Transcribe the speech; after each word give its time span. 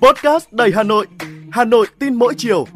Podcast 0.00 0.52
đầy 0.52 0.72
Hà 0.74 0.82
Nội, 0.82 1.06
Hà 1.52 1.64
Nội 1.64 1.86
tin 1.98 2.14
mỗi 2.14 2.34
chiều. 2.36 2.66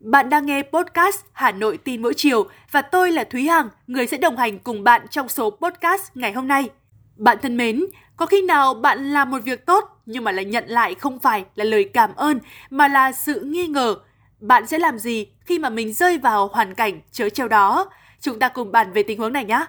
Bạn 0.00 0.30
đang 0.30 0.46
nghe 0.46 0.62
podcast 0.62 1.24
Hà 1.32 1.52
Nội 1.52 1.78
tin 1.84 2.02
mỗi 2.02 2.14
chiều 2.16 2.46
và 2.72 2.82
tôi 2.82 3.12
là 3.12 3.24
Thúy 3.24 3.48
Hằng, 3.48 3.68
người 3.86 4.06
sẽ 4.06 4.16
đồng 4.16 4.36
hành 4.36 4.58
cùng 4.58 4.84
bạn 4.84 5.06
trong 5.10 5.28
số 5.28 5.50
podcast 5.50 6.10
ngày 6.14 6.32
hôm 6.32 6.48
nay. 6.48 6.68
Bạn 7.16 7.38
thân 7.42 7.56
mến, 7.56 7.84
có 8.16 8.26
khi 8.26 8.42
nào 8.42 8.74
bạn 8.74 9.12
làm 9.12 9.30
một 9.30 9.38
việc 9.44 9.66
tốt 9.66 9.84
nhưng 10.06 10.24
mà 10.24 10.32
lại 10.32 10.44
nhận 10.44 10.64
lại 10.66 10.94
không 10.94 11.18
phải 11.18 11.44
là 11.54 11.64
lời 11.64 11.90
cảm 11.94 12.14
ơn 12.16 12.38
mà 12.70 12.88
là 12.88 13.12
sự 13.12 13.40
nghi 13.40 13.66
ngờ? 13.66 13.96
Bạn 14.40 14.66
sẽ 14.66 14.78
làm 14.78 14.98
gì 14.98 15.26
khi 15.40 15.58
mà 15.58 15.70
mình 15.70 15.92
rơi 15.92 16.18
vào 16.18 16.48
hoàn 16.48 16.74
cảnh 16.74 17.00
chớ 17.12 17.28
treo 17.28 17.48
đó? 17.48 17.90
Chúng 18.20 18.38
ta 18.38 18.48
cùng 18.48 18.72
bàn 18.72 18.92
về 18.92 19.02
tình 19.02 19.18
huống 19.18 19.32
này 19.32 19.44
nhé. 19.44 19.64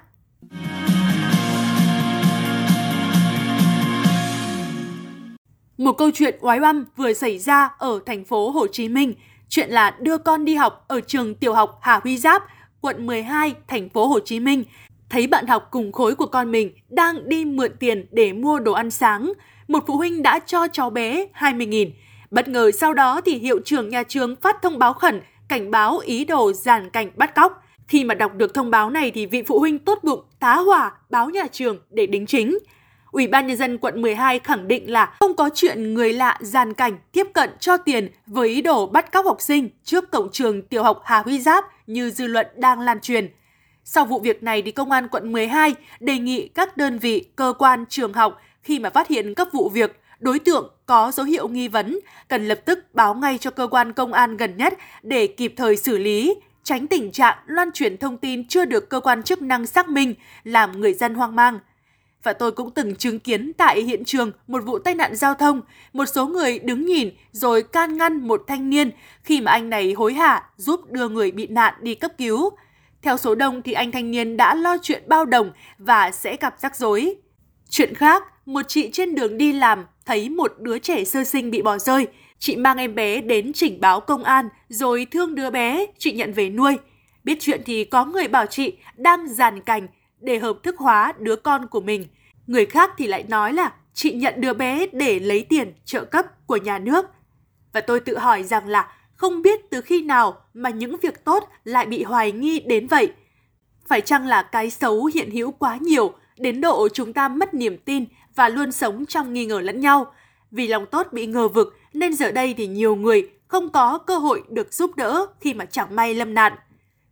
Một 5.78 5.92
câu 5.98 6.12
chuyện 6.14 6.38
oái 6.42 6.60
oăm 6.60 6.86
vừa 6.96 7.14
xảy 7.14 7.40
ra 7.40 7.70
ở 7.78 8.00
thành 8.06 8.26
phố 8.26 8.50
Hồ 8.50 8.68
Chí 8.68 8.90
Minh. 8.90 9.14
Chuyện 9.50 9.70
là 9.70 9.98
đưa 10.00 10.18
con 10.18 10.46
đi 10.46 10.56
học 10.56 10.86
ở 10.88 11.02
trường 11.02 11.36
tiểu 11.36 11.54
học 11.54 11.80
Hà 11.82 12.00
Huy 12.04 12.18
Giáp, 12.18 12.44
quận 12.82 13.08
12, 13.08 13.56
thành 13.68 13.90
phố 13.90 14.08
Hồ 14.08 14.20
Chí 14.20 14.40
Minh. 14.40 14.64
Thấy 15.10 15.28
bạn 15.28 15.48
học 15.48 15.68
cùng 15.72 15.92
khối 15.92 16.16
của 16.16 16.26
con 16.26 16.52
mình 16.52 16.72
đang 16.90 17.30
đi 17.30 17.46
mượn 17.46 17.72
tiền 17.80 18.06
để 18.12 18.34
mua 18.34 18.60
đồ 18.60 18.74
ăn 18.74 18.92
sáng. 18.92 19.34
Một 19.68 19.84
phụ 19.88 19.98
huynh 19.98 20.22
đã 20.22 20.40
cho 20.40 20.68
cháu 20.68 20.90
bé 20.90 21.26
20.000. 21.34 21.90
Bất 22.32 22.48
ngờ 22.48 22.72
sau 22.72 22.94
đó 22.94 23.22
thì 23.22 23.38
hiệu 23.38 23.60
trưởng 23.66 23.90
nhà 23.90 24.04
trường 24.04 24.36
phát 24.36 24.62
thông 24.62 24.80
báo 24.80 24.94
khẩn 24.94 25.22
cảnh 25.48 25.72
báo 25.72 25.98
ý 25.98 26.26
đồ 26.26 26.54
giàn 26.54 26.90
cảnh 26.90 27.12
bắt 27.16 27.36
cóc. 27.36 27.64
Khi 27.92 28.04
mà 28.04 28.16
đọc 28.16 28.36
được 28.36 28.54
thông 28.54 28.72
báo 28.72 28.90
này 28.90 29.12
thì 29.12 29.26
vị 29.26 29.44
phụ 29.48 29.60
huynh 29.60 29.80
tốt 29.80 30.00
bụng 30.04 30.22
tá 30.40 30.56
hỏa 30.56 30.92
báo 31.10 31.30
nhà 31.30 31.44
trường 31.52 31.80
để 31.90 32.06
đính 32.06 32.26
chính. 32.26 32.58
Ủy 33.12 33.28
ban 33.28 33.48
nhân 33.48 33.58
dân 33.58 33.78
quận 33.78 34.02
12 34.02 34.40
khẳng 34.40 34.68
định 34.68 34.92
là 34.92 35.16
không 35.20 35.36
có 35.36 35.50
chuyện 35.56 35.94
người 35.94 36.14
lạ 36.14 36.38
giàn 36.42 36.74
cảnh 36.74 36.98
tiếp 37.12 37.28
cận 37.34 37.50
cho 37.60 37.78
tiền 37.78 38.10
với 38.28 38.50
ý 38.50 38.62
đồ 38.62 38.88
bắt 38.88 39.12
cóc 39.12 39.26
học 39.26 39.42
sinh 39.42 39.70
trước 39.84 40.12
cổng 40.12 40.30
trường 40.32 40.62
tiểu 40.62 40.84
học 40.84 41.02
Hà 41.06 41.20
Huy 41.20 41.40
Giáp 41.40 41.66
như 41.88 42.10
dư 42.10 42.28
luận 42.28 42.48
đang 42.56 42.80
lan 42.80 43.00
truyền. 43.00 43.30
Sau 43.84 44.06
vụ 44.06 44.20
việc 44.20 44.44
này 44.44 44.62
thì 44.62 44.72
công 44.72 44.92
an 44.92 45.08
quận 45.08 45.32
12 45.32 45.76
đề 46.00 46.18
nghị 46.18 46.48
các 46.48 46.78
đơn 46.78 47.00
vị, 47.00 47.26
cơ 47.36 47.54
quan, 47.58 47.86
trường 47.90 48.14
học 48.14 48.42
khi 48.64 48.80
mà 48.80 48.90
phát 48.90 49.08
hiện 49.08 49.34
các 49.34 49.54
vụ 49.54 49.70
việc 49.70 50.00
đối 50.20 50.40
tượng 50.40 50.72
có 50.86 51.12
dấu 51.12 51.26
hiệu 51.26 51.48
nghi 51.48 51.68
vấn 51.68 52.00
cần 52.28 52.48
lập 52.48 52.60
tức 52.66 52.80
báo 52.94 53.14
ngay 53.14 53.38
cho 53.38 53.52
cơ 53.52 53.68
quan 53.68 53.94
công 53.94 54.14
an 54.14 54.38
gần 54.38 54.58
nhất 54.58 54.74
để 55.04 55.28
kịp 55.28 55.54
thời 55.58 55.78
xử 55.78 55.98
lý, 55.98 56.36
tránh 56.64 56.88
tình 56.88 57.12
trạng 57.12 57.38
loan 57.46 57.72
truyền 57.72 57.98
thông 57.98 58.18
tin 58.18 58.48
chưa 58.48 58.66
được 58.66 58.90
cơ 58.90 59.00
quan 59.00 59.24
chức 59.24 59.42
năng 59.42 59.66
xác 59.66 59.90
minh 59.90 60.14
làm 60.44 60.82
người 60.82 60.94
dân 60.94 61.14
hoang 61.14 61.36
mang. 61.36 61.60
Và 62.24 62.34
tôi 62.34 62.52
cũng 62.52 62.72
từng 62.72 62.96
chứng 62.96 63.20
kiến 63.20 63.52
tại 63.58 63.82
hiện 63.82 64.06
trường 64.06 64.32
một 64.48 64.64
vụ 64.66 64.80
tai 64.80 64.96
nạn 64.96 65.16
giao 65.16 65.34
thông, 65.34 65.62
một 65.94 66.06
số 66.06 66.28
người 66.28 66.60
đứng 66.60 66.86
nhìn 66.86 67.10
rồi 67.32 67.64
can 67.64 67.98
ngăn 67.98 68.28
một 68.28 68.44
thanh 68.48 68.70
niên 68.70 68.92
khi 69.24 69.42
mà 69.42 69.52
anh 69.52 69.70
này 69.70 69.94
hối 69.94 70.14
hả 70.14 70.44
giúp 70.58 70.92
đưa 70.92 71.10
người 71.10 71.32
bị 71.32 71.48
nạn 71.48 71.74
đi 71.82 71.96
cấp 71.96 72.12
cứu. 72.18 72.50
Theo 73.02 73.18
số 73.18 73.36
đông 73.36 73.62
thì 73.62 73.74
anh 73.74 73.92
thanh 73.92 74.12
niên 74.12 74.38
đã 74.38 74.56
lo 74.56 74.78
chuyện 74.82 75.04
bao 75.08 75.26
đồng 75.26 75.52
và 75.78 76.12
sẽ 76.12 76.38
gặp 76.38 76.56
rắc 76.60 76.76
rối. 76.76 77.16
Chuyện 77.70 77.96
khác, 77.96 78.24
một 78.46 78.62
chị 78.68 78.90
trên 78.94 79.16
đường 79.16 79.38
đi 79.38 79.54
làm 79.54 79.86
thấy 80.06 80.30
một 80.30 80.54
đứa 80.60 80.80
trẻ 80.80 81.04
sơ 81.04 81.24
sinh 81.24 81.52
bị 81.52 81.62
bỏ 81.62 81.78
rơi. 81.78 82.08
Chị 82.44 82.56
mang 82.56 82.78
em 82.78 82.96
bé 82.96 83.22
đến 83.22 83.52
trình 83.54 83.82
báo 83.82 84.00
công 84.00 84.24
an 84.24 84.50
rồi 84.70 85.08
thương 85.12 85.36
đứa 85.36 85.50
bé, 85.50 85.86
chị 85.98 86.12
nhận 86.12 86.34
về 86.34 86.50
nuôi. 86.50 86.78
Biết 87.24 87.38
chuyện 87.40 87.62
thì 87.66 87.86
có 87.86 88.06
người 88.06 88.28
bảo 88.28 88.46
chị 88.46 88.78
đang 88.98 89.28
giàn 89.28 89.62
cảnh 89.62 89.88
để 90.20 90.40
hợp 90.40 90.58
thức 90.64 90.76
hóa 90.78 91.14
đứa 91.20 91.36
con 91.36 91.68
của 91.68 91.82
mình. 91.82 92.06
Người 92.48 92.66
khác 92.66 92.92
thì 92.98 93.08
lại 93.08 93.24
nói 93.28 93.54
là 93.54 93.74
chị 93.94 94.14
nhận 94.14 94.34
đứa 94.38 94.54
bé 94.54 94.86
để 94.92 95.20
lấy 95.20 95.46
tiền 95.50 95.74
trợ 95.86 96.06
cấp 96.06 96.26
của 96.48 96.58
nhà 96.58 96.80
nước. 96.80 97.06
Và 97.74 97.82
tôi 97.82 98.00
tự 98.00 98.18
hỏi 98.18 98.44
rằng 98.44 98.68
là 98.68 98.94
không 99.16 99.42
biết 99.42 99.60
từ 99.70 99.82
khi 99.82 100.02
nào 100.02 100.42
mà 100.54 100.70
những 100.70 100.96
việc 101.02 101.26
tốt 101.26 101.50
lại 101.64 101.86
bị 101.86 102.04
hoài 102.04 102.32
nghi 102.32 102.60
đến 102.60 102.88
vậy. 102.88 103.12
Phải 103.88 104.02
chăng 104.02 104.28
là 104.28 104.44
cái 104.44 104.70
xấu 104.70 105.06
hiện 105.06 105.32
hữu 105.32 105.52
quá 105.52 105.78
nhiều 105.82 106.14
đến 106.38 106.62
độ 106.62 106.88
chúng 106.90 107.14
ta 107.14 107.28
mất 107.28 107.54
niềm 107.54 107.78
tin 107.78 108.06
và 108.36 108.50
luôn 108.50 108.72
sống 108.72 109.06
trong 109.06 109.34
nghi 109.34 109.46
ngờ 109.46 109.60
lẫn 109.60 109.80
nhau. 109.80 110.14
Vì 110.52 110.68
lòng 110.68 110.86
tốt 110.86 111.08
bị 111.12 111.26
ngờ 111.26 111.48
vực 111.48 111.78
nên 111.94 112.14
giờ 112.14 112.32
đây 112.32 112.54
thì 112.58 112.68
nhiều 112.68 112.96
người 112.96 113.30
không 113.48 113.70
có 113.70 113.98
cơ 113.98 114.18
hội 114.18 114.44
được 114.50 114.74
giúp 114.74 114.96
đỡ 114.96 115.26
khi 115.42 115.54
mà 115.54 115.66
chẳng 115.66 115.96
may 115.96 116.14
lâm 116.14 116.34
nạn. 116.34 116.54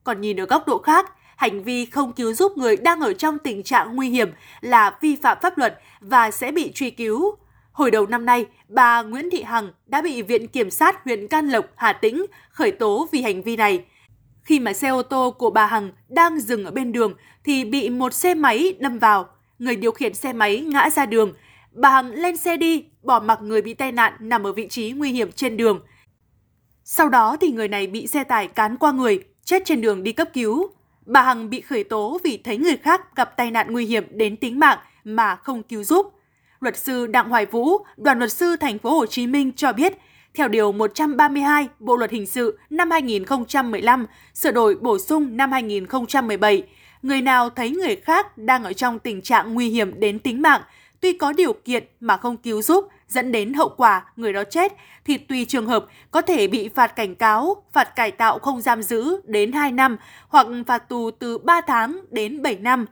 Còn 0.03 0.21
nhìn 0.21 0.39
ở 0.39 0.45
góc 0.45 0.67
độ 0.67 0.77
khác, 0.77 1.11
hành 1.35 1.63
vi 1.63 1.85
không 1.85 2.13
cứu 2.13 2.33
giúp 2.33 2.57
người 2.57 2.77
đang 2.77 3.01
ở 3.01 3.13
trong 3.13 3.39
tình 3.39 3.63
trạng 3.63 3.95
nguy 3.95 4.09
hiểm 4.09 4.29
là 4.61 4.97
vi 5.01 5.15
phạm 5.15 5.37
pháp 5.41 5.57
luật 5.57 5.79
và 6.01 6.31
sẽ 6.31 6.51
bị 6.51 6.71
truy 6.75 6.89
cứu. 6.89 7.35
Hồi 7.71 7.91
đầu 7.91 8.07
năm 8.07 8.25
nay, 8.25 8.45
bà 8.67 9.01
Nguyễn 9.01 9.29
Thị 9.29 9.43
Hằng 9.43 9.71
đã 9.85 10.01
bị 10.01 10.21
Viện 10.21 10.47
Kiểm 10.47 10.69
sát 10.69 11.03
huyện 11.03 11.27
Can 11.27 11.49
Lộc, 11.49 11.65
Hà 11.75 11.93
Tĩnh 11.93 12.25
khởi 12.49 12.71
tố 12.71 13.07
vì 13.11 13.21
hành 13.21 13.43
vi 13.43 13.55
này. 13.55 13.83
Khi 14.41 14.59
mà 14.59 14.73
xe 14.73 14.89
ô 14.89 15.01
tô 15.01 15.31
của 15.31 15.49
bà 15.49 15.65
Hằng 15.65 15.91
đang 16.09 16.39
dừng 16.39 16.65
ở 16.65 16.71
bên 16.71 16.91
đường 16.91 17.13
thì 17.43 17.65
bị 17.65 17.89
một 17.89 18.13
xe 18.13 18.33
máy 18.33 18.75
đâm 18.79 18.99
vào. 18.99 19.29
Người 19.59 19.75
điều 19.75 19.91
khiển 19.91 20.13
xe 20.13 20.33
máy 20.33 20.59
ngã 20.59 20.89
ra 20.89 21.05
đường. 21.05 21.33
Bà 21.71 21.89
Hằng 21.89 22.11
lên 22.11 22.37
xe 22.37 22.57
đi, 22.57 22.85
bỏ 23.03 23.19
mặc 23.19 23.39
người 23.41 23.61
bị 23.61 23.73
tai 23.73 23.91
nạn 23.91 24.13
nằm 24.19 24.43
ở 24.43 24.53
vị 24.53 24.67
trí 24.67 24.91
nguy 24.91 25.11
hiểm 25.11 25.31
trên 25.31 25.57
đường. 25.57 25.79
Sau 26.83 27.09
đó 27.09 27.37
thì 27.41 27.51
người 27.51 27.67
này 27.67 27.87
bị 27.87 28.07
xe 28.07 28.23
tải 28.23 28.47
cán 28.47 28.77
qua 28.77 28.91
người, 28.91 29.23
chết 29.43 29.61
trên 29.65 29.81
đường 29.81 30.03
đi 30.03 30.11
cấp 30.11 30.29
cứu. 30.33 30.67
Bà 31.05 31.21
Hằng 31.21 31.49
bị 31.49 31.61
khởi 31.61 31.83
tố 31.83 32.19
vì 32.23 32.37
thấy 32.37 32.57
người 32.57 32.77
khác 32.77 33.15
gặp 33.15 33.37
tai 33.37 33.51
nạn 33.51 33.73
nguy 33.73 33.85
hiểm 33.85 34.03
đến 34.11 34.37
tính 34.37 34.59
mạng 34.59 34.79
mà 35.03 35.35
không 35.35 35.63
cứu 35.63 35.83
giúp. 35.83 36.13
Luật 36.59 36.77
sư 36.77 37.07
Đặng 37.07 37.29
Hoài 37.29 37.45
Vũ, 37.45 37.77
đoàn 37.97 38.19
luật 38.19 38.31
sư 38.31 38.55
thành 38.55 38.79
phố 38.79 38.89
Hồ 38.89 39.05
Chí 39.05 39.27
Minh 39.27 39.51
cho 39.55 39.73
biết, 39.73 39.93
theo 40.33 40.47
điều 40.47 40.71
132 40.71 41.67
Bộ 41.79 41.97
luật 41.97 42.11
hình 42.11 42.25
sự 42.25 42.59
năm 42.69 42.91
2015, 42.91 44.05
sửa 44.33 44.51
đổi 44.51 44.75
bổ 44.75 44.99
sung 44.99 45.37
năm 45.37 45.51
2017, 45.51 46.63
người 47.01 47.21
nào 47.21 47.49
thấy 47.49 47.69
người 47.69 47.95
khác 47.95 48.37
đang 48.37 48.63
ở 48.63 48.73
trong 48.73 48.99
tình 48.99 49.21
trạng 49.21 49.53
nguy 49.53 49.69
hiểm 49.69 49.99
đến 49.99 50.19
tính 50.19 50.41
mạng, 50.41 50.61
tuy 51.01 51.13
có 51.13 51.33
điều 51.33 51.53
kiện 51.53 51.83
mà 51.99 52.17
không 52.17 52.37
cứu 52.37 52.61
giúp 52.61 52.87
dẫn 53.07 53.31
đến 53.31 53.53
hậu 53.53 53.69
quả 53.77 54.05
người 54.15 54.33
đó 54.33 54.43
chết 54.43 54.73
thì 55.05 55.17
tùy 55.17 55.45
trường 55.45 55.67
hợp 55.67 55.85
có 56.11 56.21
thể 56.21 56.47
bị 56.47 56.69
phạt 56.69 56.87
cảnh 56.87 57.15
cáo, 57.15 57.63
phạt 57.73 57.95
cải 57.95 58.11
tạo 58.11 58.39
không 58.39 58.61
giam 58.61 58.83
giữ 58.83 59.21
đến 59.25 59.51
2 59.51 59.71
năm 59.71 59.97
hoặc 60.27 60.47
phạt 60.67 60.89
tù 60.89 61.11
từ 61.11 61.37
3 61.37 61.61
tháng 61.61 61.99
đến 62.11 62.41
7 62.41 62.55
năm. 62.55 62.85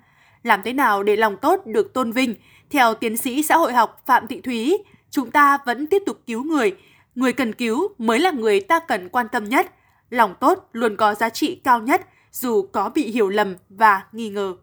Làm 0.44 0.62
thế 0.64 0.74
nào 0.74 1.04
để 1.04 1.16
lòng 1.16 1.38
tốt 1.38 1.62
được 1.66 1.94
tôn 1.94 2.12
vinh? 2.12 2.36
Theo 2.70 2.94
tiến 2.94 3.18
sĩ 3.18 3.44
xã 3.44 3.58
hội 3.58 3.74
học 3.74 4.02
Phạm 4.06 4.28
Thị 4.28 4.42
Thúy, 4.42 4.78
chúng 5.10 5.32
ta 5.32 5.58
vẫn 5.66 5.88
tiếp 5.88 6.04
tục 6.06 6.22
cứu 6.28 6.44
người. 6.44 6.76
Người 7.16 7.34
cần 7.34 7.54
cứu 7.54 7.88
mới 7.98 8.20
là 8.20 8.32
người 8.32 8.60
ta 8.60 8.80
cần 8.80 9.10
quan 9.10 9.28
tâm 9.32 9.50
nhất. 9.50 9.74
Lòng 10.10 10.34
tốt 10.40 10.70
luôn 10.74 10.96
có 10.96 11.16
giá 11.16 11.30
trị 11.30 11.62
cao 11.64 11.80
nhất 11.82 12.02
dù 12.32 12.62
có 12.74 12.90
bị 12.96 13.12
hiểu 13.12 13.30
lầm 13.30 13.56
và 13.70 14.04
nghi 14.12 14.30
ngờ. 14.30 14.56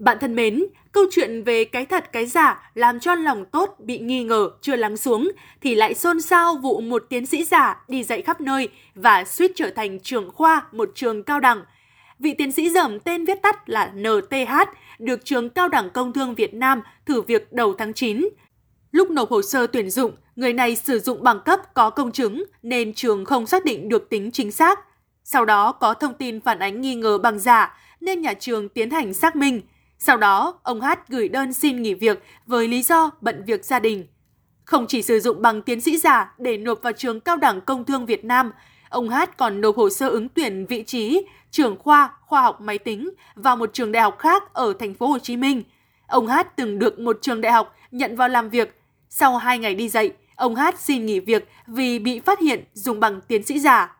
Bạn 0.00 0.18
thân 0.20 0.36
mến, 0.36 0.64
câu 0.92 1.04
chuyện 1.10 1.42
về 1.42 1.64
cái 1.64 1.86
thật 1.86 2.12
cái 2.12 2.26
giả 2.26 2.70
làm 2.74 3.00
cho 3.00 3.14
lòng 3.14 3.44
tốt 3.44 3.76
bị 3.78 3.98
nghi 3.98 4.24
ngờ 4.24 4.50
chưa 4.60 4.76
lắng 4.76 4.96
xuống 4.96 5.30
thì 5.60 5.74
lại 5.74 5.94
xôn 5.94 6.20
xao 6.20 6.56
vụ 6.56 6.80
một 6.80 7.06
tiến 7.08 7.26
sĩ 7.26 7.44
giả 7.44 7.84
đi 7.88 8.04
dạy 8.04 8.22
khắp 8.22 8.40
nơi 8.40 8.68
và 8.94 9.24
suýt 9.24 9.52
trở 9.54 9.70
thành 9.70 10.00
trưởng 10.00 10.30
khoa 10.30 10.62
một 10.72 10.90
trường 10.94 11.22
cao 11.22 11.40
đẳng. 11.40 11.62
Vị 12.18 12.34
tiến 12.34 12.52
sĩ 12.52 12.70
dởm 12.70 13.00
tên 13.00 13.24
viết 13.24 13.42
tắt 13.42 13.68
là 13.68 13.92
NTH 13.94 14.52
được 14.98 15.24
trường 15.24 15.48
Cao 15.48 15.68
đẳng 15.68 15.90
Công 15.90 16.12
thương 16.12 16.34
Việt 16.34 16.54
Nam 16.54 16.82
thử 17.06 17.22
việc 17.22 17.52
đầu 17.52 17.74
tháng 17.78 17.94
9. 17.94 18.28
Lúc 18.92 19.10
nộp 19.10 19.30
hồ 19.30 19.42
sơ 19.42 19.66
tuyển 19.66 19.90
dụng, 19.90 20.12
người 20.36 20.52
này 20.52 20.76
sử 20.76 20.98
dụng 20.98 21.22
bằng 21.22 21.40
cấp 21.44 21.74
có 21.74 21.90
công 21.90 22.12
chứng 22.12 22.44
nên 22.62 22.94
trường 22.94 23.24
không 23.24 23.46
xác 23.46 23.64
định 23.64 23.88
được 23.88 24.10
tính 24.10 24.30
chính 24.30 24.52
xác. 24.52 24.78
Sau 25.24 25.44
đó 25.44 25.72
có 25.72 25.94
thông 25.94 26.14
tin 26.14 26.40
phản 26.40 26.58
ánh 26.58 26.80
nghi 26.80 26.94
ngờ 26.94 27.18
bằng 27.18 27.38
giả 27.38 27.78
nên 28.00 28.20
nhà 28.20 28.34
trường 28.34 28.68
tiến 28.68 28.90
hành 28.90 29.14
xác 29.14 29.36
minh– 29.36 29.60
sau 30.00 30.16
đó, 30.16 30.60
ông 30.62 30.80
Hát 30.80 31.08
gửi 31.08 31.28
đơn 31.28 31.52
xin 31.52 31.82
nghỉ 31.82 31.94
việc 31.94 32.22
với 32.46 32.68
lý 32.68 32.82
do 32.82 33.10
bận 33.20 33.42
việc 33.46 33.64
gia 33.64 33.78
đình. 33.78 34.06
Không 34.64 34.86
chỉ 34.86 35.02
sử 35.02 35.20
dụng 35.20 35.42
bằng 35.42 35.62
tiến 35.62 35.80
sĩ 35.80 35.96
giả 35.96 36.34
để 36.38 36.56
nộp 36.56 36.82
vào 36.82 36.92
trường 36.92 37.20
Cao 37.20 37.36
đẳng 37.36 37.60
Công 37.60 37.84
thương 37.84 38.06
Việt 38.06 38.24
Nam, 38.24 38.52
ông 38.88 39.08
Hát 39.08 39.36
còn 39.36 39.60
nộp 39.60 39.76
hồ 39.76 39.90
sơ 39.90 40.08
ứng 40.08 40.28
tuyển 40.28 40.66
vị 40.66 40.82
trí 40.82 41.22
trưởng 41.50 41.78
khoa 41.78 42.10
khoa 42.26 42.42
học 42.42 42.60
máy 42.60 42.78
tính 42.78 43.10
vào 43.34 43.56
một 43.56 43.70
trường 43.72 43.92
đại 43.92 44.02
học 44.02 44.18
khác 44.18 44.54
ở 44.54 44.72
thành 44.78 44.94
phố 44.94 45.06
Hồ 45.06 45.18
Chí 45.18 45.36
Minh. 45.36 45.62
Ông 46.06 46.26
Hát 46.26 46.56
từng 46.56 46.78
được 46.78 46.98
một 46.98 47.18
trường 47.22 47.40
đại 47.40 47.52
học 47.52 47.74
nhận 47.90 48.16
vào 48.16 48.28
làm 48.28 48.48
việc. 48.48 48.80
Sau 49.08 49.36
2 49.36 49.58
ngày 49.58 49.74
đi 49.74 49.88
dạy, 49.88 50.10
ông 50.36 50.54
Hát 50.54 50.80
xin 50.80 51.06
nghỉ 51.06 51.20
việc 51.20 51.48
vì 51.66 51.98
bị 51.98 52.20
phát 52.20 52.40
hiện 52.40 52.64
dùng 52.72 53.00
bằng 53.00 53.20
tiến 53.20 53.42
sĩ 53.42 53.58
giả. 53.58 53.96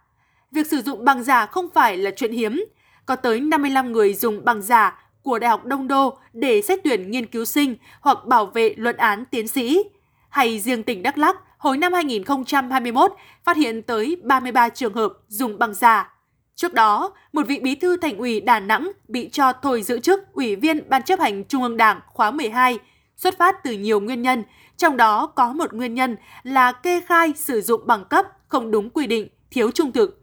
việc 0.53 0.67
sử 0.67 0.83
dụng 0.83 1.05
bằng 1.05 1.23
giả 1.23 1.47
không 1.47 1.69
phải 1.75 1.97
là 1.97 2.11
chuyện 2.17 2.33
hiếm. 2.33 2.65
Có 3.07 3.17
tới 3.17 3.41
55 3.41 3.93
người 3.93 4.15
dùng 4.15 4.45
bằng 4.45 4.63
giả 4.63 5.10
của 5.23 5.39
Đại 5.39 5.51
học 5.51 5.65
Đông 5.65 5.89
Đô 5.89 6.19
để 6.33 6.63
xét 6.63 6.81
tuyển 6.85 7.11
nghiên 7.11 7.27
cứu 7.27 7.45
sinh 7.45 7.77
hoặc 8.01 8.27
bảo 8.27 8.47
vệ 8.47 8.75
luận 8.77 8.97
án 8.97 9.25
tiến 9.25 9.49
sĩ. 9.49 9.83
Hay 10.29 10.59
riêng 10.59 10.83
tỉnh 10.83 11.03
Đắk 11.03 11.19
Lắk, 11.19 11.37
hồi 11.59 11.79
năm 11.79 11.93
2021 11.93 13.13
phát 13.45 13.57
hiện 13.57 13.83
tới 13.83 14.17
33 14.23 14.69
trường 14.69 14.95
hợp 14.95 15.13
dùng 15.29 15.59
bằng 15.59 15.75
giả. 15.75 16.15
Trước 16.55 16.75
đó, 16.75 17.13
một 17.33 17.47
vị 17.47 17.61
bí 17.63 17.75
thư 17.75 17.97
thành 17.97 18.19
ủy 18.19 18.41
Đà 18.41 18.61
Nẵng 18.61 18.93
bị 19.09 19.29
cho 19.33 19.53
thôi 19.53 19.83
giữ 19.83 20.01
chức 20.01 20.33
ủy 20.33 20.57
viên 20.57 20.89
Ban 20.89 21.03
chấp 21.03 21.21
hành 21.21 21.45
Trung 21.45 21.63
ương 21.63 21.77
Đảng 21.77 22.01
khóa 22.07 22.31
12, 22.31 22.79
xuất 23.17 23.39
phát 23.39 23.57
từ 23.65 23.73
nhiều 23.73 24.01
nguyên 24.01 24.23
nhân, 24.23 24.45
trong 24.77 24.97
đó 24.97 25.27
có 25.27 25.53
một 25.53 25.73
nguyên 25.73 25.95
nhân 25.95 26.17
là 26.43 26.73
kê 26.73 27.01
khai 27.01 27.33
sử 27.37 27.61
dụng 27.61 27.87
bằng 27.87 28.05
cấp 28.05 28.27
không 28.49 28.71
đúng 28.71 28.91
quy 28.91 29.07
định, 29.07 29.29
thiếu 29.51 29.71
trung 29.71 29.93
thực. 29.93 30.20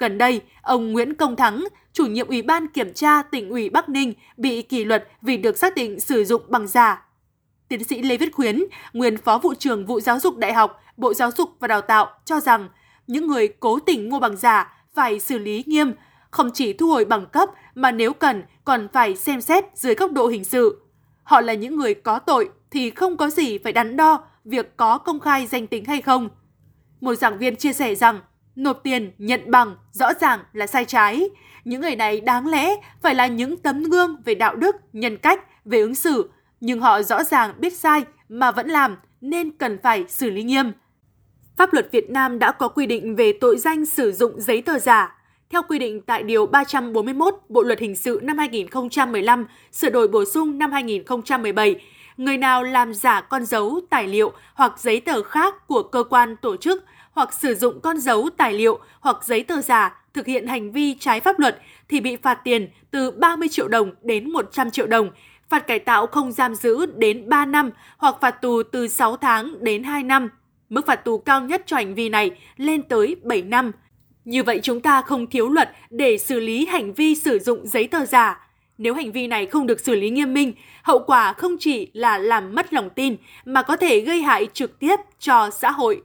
Gần 0.00 0.18
đây, 0.18 0.40
ông 0.62 0.92
Nguyễn 0.92 1.14
Công 1.14 1.36
Thắng, 1.36 1.64
chủ 1.92 2.06
nhiệm 2.06 2.28
Ủy 2.28 2.42
ban 2.42 2.68
Kiểm 2.68 2.92
tra 2.94 3.22
tỉnh 3.22 3.50
ủy 3.50 3.70
Bắc 3.70 3.88
Ninh 3.88 4.14
bị 4.36 4.62
kỷ 4.62 4.84
luật 4.84 5.08
vì 5.22 5.36
được 5.36 5.58
xác 5.58 5.74
định 5.74 6.00
sử 6.00 6.24
dụng 6.24 6.42
bằng 6.48 6.66
giả. 6.66 7.06
Tiến 7.68 7.84
sĩ 7.84 8.02
Lê 8.02 8.16
Viết 8.16 8.32
Khuyến, 8.32 8.64
nguyên 8.92 9.16
Phó 9.16 9.38
vụ 9.38 9.54
trưởng 9.54 9.86
vụ 9.86 10.00
Giáo 10.00 10.20
dục 10.20 10.36
Đại 10.36 10.52
học, 10.52 10.82
Bộ 10.96 11.14
Giáo 11.14 11.30
dục 11.36 11.50
và 11.60 11.68
Đào 11.68 11.80
tạo 11.80 12.10
cho 12.24 12.40
rằng 12.40 12.68
những 13.06 13.26
người 13.26 13.48
cố 13.48 13.78
tình 13.80 14.10
mua 14.10 14.20
bằng 14.20 14.36
giả 14.36 14.84
phải 14.94 15.20
xử 15.20 15.38
lý 15.38 15.64
nghiêm, 15.66 15.92
không 16.30 16.50
chỉ 16.54 16.72
thu 16.72 16.88
hồi 16.88 17.04
bằng 17.04 17.26
cấp 17.26 17.48
mà 17.74 17.90
nếu 17.90 18.12
cần 18.12 18.42
còn 18.64 18.88
phải 18.92 19.16
xem 19.16 19.40
xét 19.40 19.64
dưới 19.74 19.94
góc 19.94 20.12
độ 20.12 20.26
hình 20.26 20.44
sự. 20.44 20.80
Họ 21.22 21.40
là 21.40 21.54
những 21.54 21.76
người 21.76 21.94
có 21.94 22.18
tội 22.18 22.50
thì 22.70 22.90
không 22.90 23.16
có 23.16 23.30
gì 23.30 23.58
phải 23.58 23.72
đắn 23.72 23.96
đo 23.96 24.24
việc 24.44 24.76
có 24.76 24.98
công 24.98 25.20
khai 25.20 25.46
danh 25.46 25.66
tính 25.66 25.84
hay 25.84 26.02
không. 26.02 26.28
Một 27.00 27.14
giảng 27.14 27.38
viên 27.38 27.56
chia 27.56 27.72
sẻ 27.72 27.94
rằng 27.94 28.20
nộp 28.56 28.80
tiền, 28.82 29.12
nhận 29.18 29.50
bằng 29.50 29.76
rõ 29.92 30.14
ràng 30.20 30.40
là 30.52 30.66
sai 30.66 30.84
trái. 30.84 31.28
Những 31.64 31.80
người 31.80 31.96
này 31.96 32.20
đáng 32.20 32.46
lẽ 32.46 32.76
phải 33.02 33.14
là 33.14 33.26
những 33.26 33.56
tấm 33.56 33.82
gương 33.82 34.16
về 34.24 34.34
đạo 34.34 34.56
đức, 34.56 34.76
nhân 34.92 35.16
cách, 35.16 35.40
về 35.64 35.80
ứng 35.80 35.94
xử, 35.94 36.30
nhưng 36.60 36.80
họ 36.80 37.02
rõ 37.02 37.22
ràng 37.24 37.54
biết 37.58 37.76
sai 37.76 38.04
mà 38.28 38.50
vẫn 38.50 38.68
làm 38.68 38.96
nên 39.20 39.50
cần 39.50 39.78
phải 39.82 40.04
xử 40.08 40.30
lý 40.30 40.42
nghiêm. 40.42 40.72
Pháp 41.56 41.72
luật 41.72 41.88
Việt 41.92 42.10
Nam 42.10 42.38
đã 42.38 42.52
có 42.52 42.68
quy 42.68 42.86
định 42.86 43.16
về 43.16 43.32
tội 43.40 43.58
danh 43.58 43.86
sử 43.86 44.12
dụng 44.12 44.40
giấy 44.40 44.62
tờ 44.62 44.78
giả. 44.78 45.16
Theo 45.50 45.62
quy 45.68 45.78
định 45.78 46.00
tại 46.00 46.22
Điều 46.22 46.46
341 46.46 47.34
Bộ 47.48 47.62
Luật 47.62 47.78
Hình 47.78 47.96
sự 47.96 48.20
năm 48.22 48.38
2015, 48.38 49.46
sửa 49.72 49.90
đổi 49.90 50.08
bổ 50.08 50.24
sung 50.24 50.58
năm 50.58 50.72
2017, 50.72 51.80
người 52.16 52.36
nào 52.36 52.62
làm 52.62 52.94
giả 52.94 53.20
con 53.20 53.44
dấu, 53.44 53.80
tài 53.90 54.06
liệu 54.06 54.32
hoặc 54.54 54.72
giấy 54.78 55.00
tờ 55.00 55.22
khác 55.22 55.66
của 55.66 55.82
cơ 55.82 56.04
quan 56.04 56.36
tổ 56.36 56.56
chức 56.56 56.84
hoặc 57.10 57.32
sử 57.32 57.54
dụng 57.54 57.80
con 57.80 57.98
dấu, 57.98 58.28
tài 58.36 58.52
liệu 58.52 58.78
hoặc 59.00 59.16
giấy 59.24 59.42
tờ 59.42 59.60
giả 59.60 60.00
thực 60.14 60.26
hiện 60.26 60.46
hành 60.46 60.72
vi 60.72 60.94
trái 61.00 61.20
pháp 61.20 61.38
luật 61.38 61.60
thì 61.88 62.00
bị 62.00 62.16
phạt 62.16 62.34
tiền 62.44 62.68
từ 62.90 63.10
30 63.10 63.48
triệu 63.48 63.68
đồng 63.68 63.90
đến 64.02 64.30
100 64.30 64.70
triệu 64.70 64.86
đồng, 64.86 65.10
phạt 65.48 65.66
cải 65.66 65.78
tạo 65.78 66.06
không 66.06 66.32
giam 66.32 66.54
giữ 66.54 66.86
đến 66.86 67.28
3 67.28 67.46
năm 67.46 67.70
hoặc 67.98 68.16
phạt 68.20 68.30
tù 68.30 68.62
từ 68.62 68.88
6 68.88 69.16
tháng 69.16 69.64
đến 69.64 69.84
2 69.84 70.02
năm. 70.02 70.28
Mức 70.68 70.86
phạt 70.86 71.04
tù 71.04 71.18
cao 71.18 71.40
nhất 71.40 71.62
cho 71.66 71.76
hành 71.76 71.94
vi 71.94 72.08
này 72.08 72.30
lên 72.56 72.82
tới 72.82 73.16
7 73.22 73.42
năm. 73.42 73.72
Như 74.24 74.42
vậy 74.42 74.60
chúng 74.62 74.80
ta 74.80 75.02
không 75.02 75.26
thiếu 75.26 75.48
luật 75.48 75.70
để 75.90 76.18
xử 76.18 76.40
lý 76.40 76.66
hành 76.66 76.92
vi 76.92 77.14
sử 77.14 77.38
dụng 77.38 77.66
giấy 77.66 77.88
tờ 77.88 78.04
giả. 78.04 78.46
Nếu 78.78 78.94
hành 78.94 79.12
vi 79.12 79.26
này 79.26 79.46
không 79.46 79.66
được 79.66 79.80
xử 79.80 79.94
lý 79.94 80.10
nghiêm 80.10 80.34
minh, 80.34 80.52
hậu 80.82 80.98
quả 81.06 81.32
không 81.32 81.56
chỉ 81.60 81.90
là 81.92 82.18
làm 82.18 82.54
mất 82.54 82.72
lòng 82.72 82.90
tin 82.90 83.16
mà 83.44 83.62
có 83.62 83.76
thể 83.76 84.00
gây 84.00 84.22
hại 84.22 84.48
trực 84.52 84.78
tiếp 84.78 84.96
cho 85.18 85.50
xã 85.50 85.70
hội 85.70 86.02